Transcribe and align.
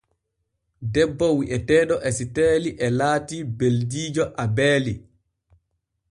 Debbo 0.93 1.27
wi’eteeɗo 1.37 1.95
Esiteeli 2.09 2.69
e 2.85 2.87
laati 2.97 3.37
beldiijo 3.57 4.25
Abeeli. 4.43 4.93